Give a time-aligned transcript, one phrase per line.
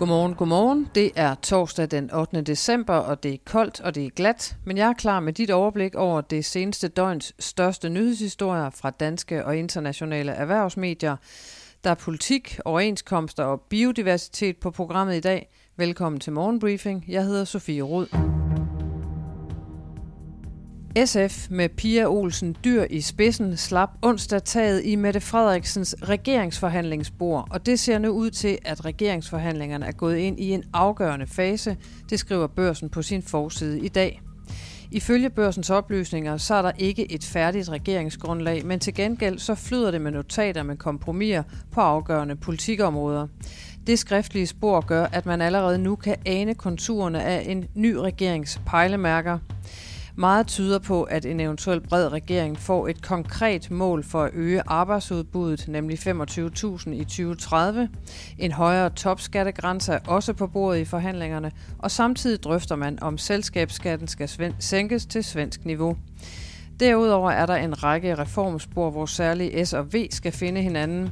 [0.00, 0.88] Godmorgen, godmorgen.
[0.94, 2.40] Det er torsdag den 8.
[2.40, 4.56] december, og det er koldt og det er glat.
[4.64, 9.44] Men jeg er klar med dit overblik over det seneste døgns største nyhedshistorier fra danske
[9.44, 11.16] og internationale erhvervsmedier.
[11.84, 15.48] Der er politik, overenskomster og biodiversitet på programmet i dag.
[15.76, 17.04] Velkommen til Morgenbriefing.
[17.08, 18.06] Jeg hedder Sofie Rud.
[20.96, 27.66] SF med Pia Olsen Dyr i spidsen slap onsdag taget i Mette Frederiksens regeringsforhandlingsbord, og
[27.66, 31.76] det ser nu ud til, at regeringsforhandlingerne er gået ind i en afgørende fase,
[32.10, 34.22] det skriver børsen på sin forside i dag.
[34.90, 39.90] Ifølge børsens oplysninger, så er der ikke et færdigt regeringsgrundlag, men til gengæld så flyder
[39.90, 43.26] det med notater med kompromiser på afgørende politikområder.
[43.86, 48.60] Det skriftlige spor gør, at man allerede nu kan ane konturerne af en ny regerings
[48.66, 49.38] pejlemærker.
[50.16, 54.62] Meget tyder på, at en eventuel bred regering får et konkret mål for at øge
[54.66, 57.88] arbejdsudbuddet, nemlig 25.000 i 2030.
[58.38, 64.08] En højere topskattegrænse er også på bordet i forhandlingerne, og samtidig drøfter man, om selskabsskatten
[64.08, 65.96] skal sænkes til svensk niveau.
[66.80, 71.10] Derudover er der en række reformspor, hvor særligt S og V skal finde hinanden.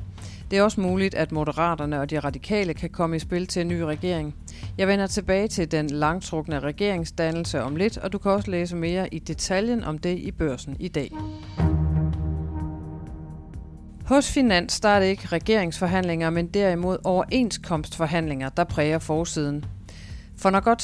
[0.50, 3.68] Det er også muligt, at Moderaterne og de radikale kan komme i spil til en
[3.68, 4.34] ny regering.
[4.78, 9.14] Jeg vender tilbage til den langtrukne regeringsdannelse om lidt, og du kan også læse mere
[9.14, 11.10] i detaljen om det i børsen i dag.
[14.06, 19.64] Hos Finans der er det ikke regeringsforhandlinger, men derimod overenskomstforhandlinger, der præger forsiden.
[20.40, 20.82] For når godt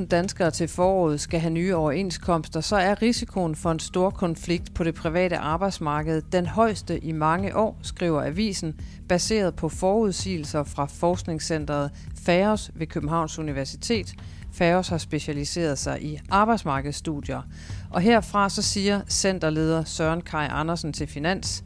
[0.00, 4.74] 600.000 danskere til foråret skal have nye overenskomster, så er risikoen for en stor konflikt
[4.74, 10.86] på det private arbejdsmarked den højeste i mange år, skriver avisen, baseret på forudsigelser fra
[10.86, 11.90] forskningscentret
[12.24, 14.14] Færos ved Københavns Universitet.
[14.52, 17.42] Færos har specialiseret sig i arbejdsmarkedsstudier.
[17.90, 21.64] Og herfra så siger centerleder Søren Kai Andersen til Finans,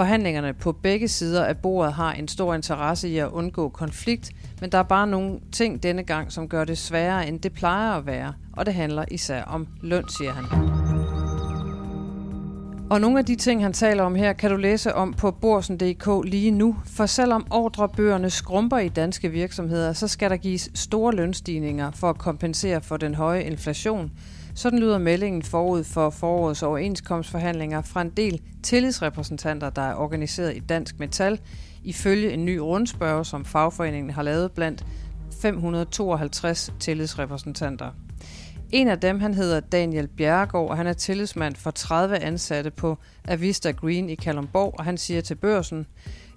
[0.00, 4.72] Forhandlingerne på begge sider af bordet har en stor interesse i at undgå konflikt, men
[4.72, 8.06] der er bare nogle ting denne gang, som gør det sværere, end det plejer at
[8.06, 10.44] være, og det handler især om løn, siger han.
[12.90, 16.30] Og nogle af de ting, han taler om her, kan du læse om på borsen.dk
[16.30, 16.76] lige nu.
[16.86, 22.18] For selvom ordrebøgerne skrumper i danske virksomheder, så skal der gives store lønstigninger for at
[22.18, 24.10] kompensere for den høje inflation.
[24.54, 30.60] Sådan lyder meldingen forud for forårets overenskomstforhandlinger fra en del tillidsrepræsentanter, der er organiseret i
[30.60, 31.40] Dansk Metal,
[31.84, 34.86] ifølge en ny rundspørge, som fagforeningen har lavet blandt
[35.42, 37.90] 552 tillidsrepræsentanter.
[38.70, 42.98] En af dem, han hedder Daniel Bjerregaard, og han er tillidsmand for 30 ansatte på
[43.28, 45.86] Avista Green i Kalundborg, og han siger til børsen,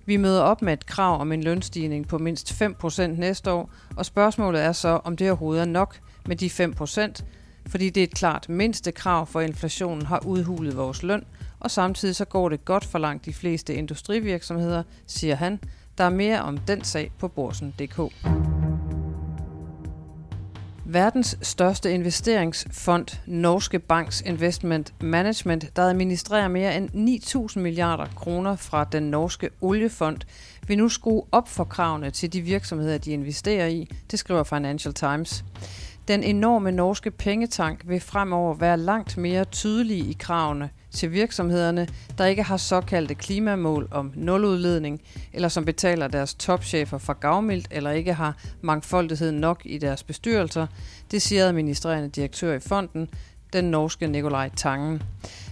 [0.06, 4.06] vi møder op med et krav om en lønstigning på mindst 5% næste år, og
[4.06, 7.24] spørgsmålet er så, om det overhovedet er nok med de 5%,
[7.68, 11.24] fordi det er et klart mindste krav, for inflationen har udhulet vores løn,
[11.60, 15.60] og samtidig så går det godt for langt de fleste industrivirksomheder, siger han.
[15.98, 18.00] Der er mere om den sag på borsen.dk.
[20.86, 26.90] Verdens største investeringsfond, Norske Banks Investment Management, der administrerer mere end
[27.56, 30.18] 9.000 milliarder kroner fra den norske oliefond,
[30.68, 34.94] vil nu skrue op for kravene til de virksomheder, de investerer i, det skriver Financial
[34.94, 35.46] Times.
[36.08, 41.88] Den enorme norske pengetank vil fremover være langt mere tydelig i kravene til virksomhederne,
[42.18, 45.02] der ikke har såkaldte klimamål om nuludledning,
[45.34, 50.68] eller som betaler deres topchefer for gavmildt, eller ikke har mangfoldighed nok i deres bestyrelser,
[51.12, 53.10] det siger administrerende direktør i fonden,
[53.54, 55.04] den norske Nikolaj Tangen.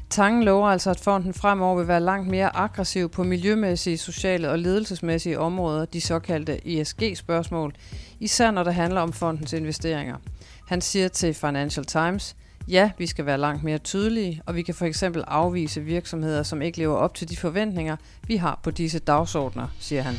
[0.09, 4.59] Tangen lover altså, at fonden fremover vil være langt mere aggressiv på miljømæssige, sociale og
[4.59, 7.73] ledelsesmæssige områder, de såkaldte ESG-spørgsmål,
[8.19, 10.15] især når det handler om fondens investeringer.
[10.71, 12.35] Han siger til Financial Times,
[12.67, 16.61] ja, vi skal være langt mere tydelige, og vi kan for eksempel afvise virksomheder, som
[16.61, 17.95] ikke lever op til de forventninger,
[18.27, 20.15] vi har på disse dagsordner, siger han.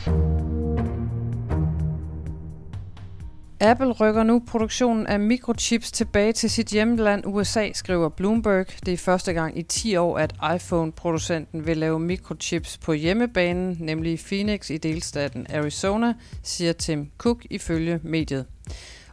[3.61, 8.67] Apple rykker nu produktionen af mikrochips tilbage til sit hjemland USA, skriver Bloomberg.
[8.87, 14.19] Det er første gang i 10 år, at iPhone-producenten vil lave mikrochips på hjemmebanen, nemlig
[14.27, 18.47] Phoenix i delstaten Arizona, siger Tim Cook ifølge mediet.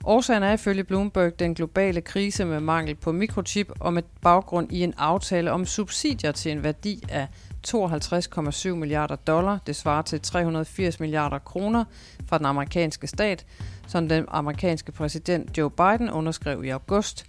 [0.10, 4.84] Årsagen er ifølge Bloomberg den globale krise med mangel på mikrochip og med baggrund i
[4.84, 7.28] en aftale om subsidier til en værdi af
[7.68, 11.86] 52,7 milliarder dollar, det svarer til 380 milliarder kroner
[12.26, 13.46] fra den amerikanske stat,
[13.88, 17.26] som den amerikanske præsident Joe Biden underskrev i august.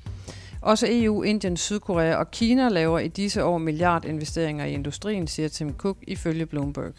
[0.62, 5.74] Også EU, Indien, Sydkorea og Kina laver i disse år milliardinvesteringer i industrien, siger Tim
[5.76, 6.92] Cook ifølge Bloomberg.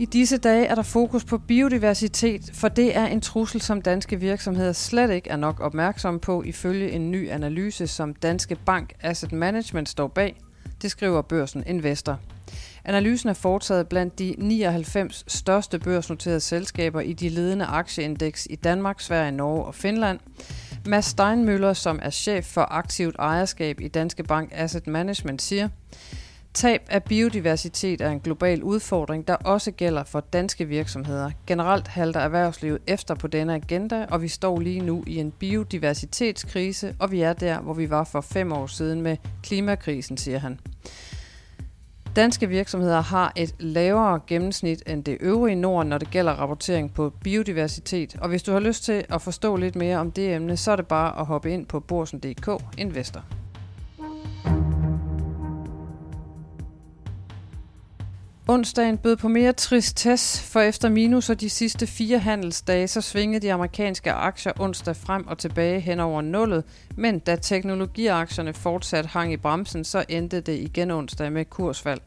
[0.00, 4.20] I disse dage er der fokus på biodiversitet, for det er en trussel, som danske
[4.20, 9.32] virksomheder slet ikke er nok opmærksomme på, ifølge en ny analyse, som Danske Bank Asset
[9.32, 10.40] Management står bag.
[10.82, 12.18] Det skriver børsen Investor.
[12.84, 19.00] Analysen er foretaget blandt de 99 største børsnoterede selskaber i de ledende aktieindeks i Danmark,
[19.00, 20.18] Sverige, Norge og Finland.
[20.86, 25.68] Mads Steinmøller, som er chef for aktivt ejerskab i Danske Bank Asset Management, siger,
[26.54, 31.30] Tab af biodiversitet er en global udfordring, der også gælder for danske virksomheder.
[31.46, 36.94] Generelt halter erhvervslivet efter på denne agenda, og vi står lige nu i en biodiversitetskrise,
[36.98, 40.60] og vi er der, hvor vi var for fem år siden med klimakrisen, siger han.
[42.16, 47.12] Danske virksomheder har et lavere gennemsnit end det øvrige Norden, når det gælder rapportering på
[47.24, 48.16] biodiversitet.
[48.20, 50.76] Og hvis du har lyst til at forstå lidt mere om det emne, så er
[50.76, 52.48] det bare at hoppe ind på borsen.dk
[52.78, 53.39] Investor.
[58.50, 63.46] Onsdagen bød på mere tristesse, for efter minus og de sidste fire handelsdage, så svingede
[63.46, 66.64] de amerikanske aktier onsdag frem og tilbage hen over nullet,
[66.96, 72.00] men da teknologiaktierne fortsat hang i bremsen, så endte det igen onsdag med kursfald.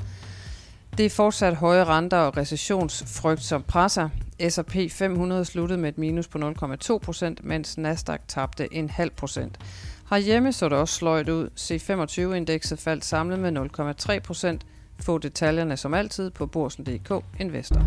[0.97, 4.09] Det er fortsat høje renter og recessionsfrygt som presser.
[4.49, 9.57] S&P 500 sluttede med et minus på 0,2 procent, mens Nasdaq tabte en halv procent.
[10.09, 11.49] Herhjemme så det også sløjt ud.
[11.59, 13.69] C25-indekset faldt samlet med
[14.11, 14.65] 0,3 procent,
[15.01, 17.81] få detaljerne som altid på borsen.dk Investor.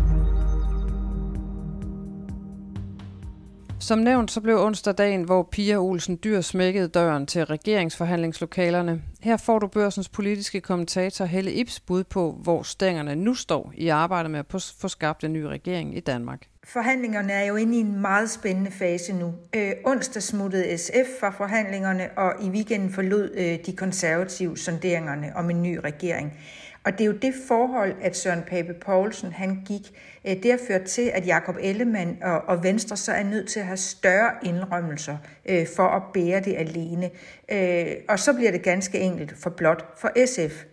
[3.79, 9.01] Som nævnt, så blev onsdag dagen, hvor Pia Olsen Dyr smækkede døren til regeringsforhandlingslokalerne.
[9.21, 13.87] Her får du børsens politiske kommentator Helle Ibs bud på, hvor stængerne nu står i
[13.87, 16.47] arbejdet med at få skabt en ny regering i Danmark.
[16.63, 19.33] Forhandlingerne er jo inde i en meget spændende fase nu.
[19.55, 25.49] Øh, onsdag smuttede SF fra forhandlingerne, og i weekenden forlod øh, de konservative sonderingerne om
[25.49, 26.33] en ny regering.
[26.87, 29.81] Og det er jo det forhold, at Søren Pape Poulsen han gik,
[30.27, 33.59] øh, det har ført til, at Jakob Ellemann og, og Venstre så er nødt til
[33.59, 37.09] at have større indrømmelser øh, for at bære det alene.
[37.51, 40.63] Øh, og så bliver det ganske enkelt for blot for SF.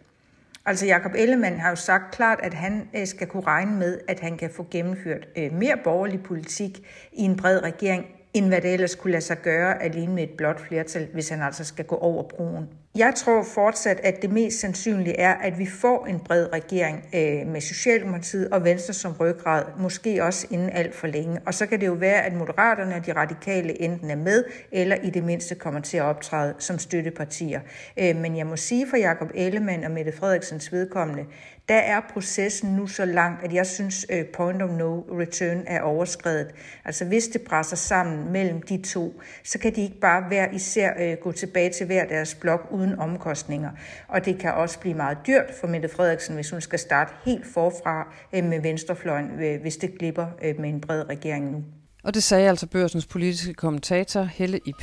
[0.66, 4.20] Altså Jakob Ellemann har jo sagt klart, at han øh, skal kunne regne med, at
[4.20, 6.78] han kan få gennemført øh, mere borgerlig politik
[7.12, 10.37] i en bred regering, end hvad det ellers kunne lade sig gøre alene med et
[10.38, 12.69] blot flertal, hvis han altså skal gå over broen.
[12.99, 17.46] Jeg tror fortsat, at det mest sandsynlige er, at vi får en bred regering øh,
[17.46, 21.41] med Socialdemokratiet og Venstre som ryggrad, måske også inden alt for længe.
[21.46, 24.96] Og så kan det jo være, at Moderaterne og de radikale enten er med, eller
[24.96, 27.61] i det mindste kommer til at optræde som støttepartier.
[27.96, 31.25] Øh, men jeg må sige for Jakob Ellemann og Mette Frederiksens vedkommende,
[31.69, 35.81] der er processen nu så langt, at jeg synes, øh, point of no return er
[35.81, 36.46] overskrevet.
[36.84, 40.93] Altså hvis det presser sammen mellem de to, så kan de ikke bare hver især
[41.00, 43.70] øh, gå tilbage til hver deres blok uden omkostninger.
[44.08, 47.46] Og det kan også blive meget dyrt for Mette Frederiksen, hvis hun skal starte helt
[47.46, 51.64] forfra øh, med venstrefløjen, øh, hvis det glipper øh, med en bred regering nu.
[52.05, 54.82] Og det sagde altså børsens politiske kommentator Helle Ip.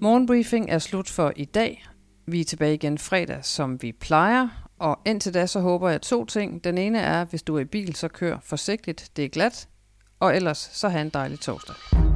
[0.00, 1.84] Morgenbriefing er slut for i dag.
[2.30, 4.48] Vi er tilbage igen fredag, som vi plejer.
[4.78, 6.64] Og indtil da, så håber jeg to ting.
[6.64, 9.10] Den ene er, hvis du er i bil, så kør forsigtigt.
[9.16, 9.68] Det er glat.
[10.20, 12.07] Og ellers, så have en dejlig torsdag.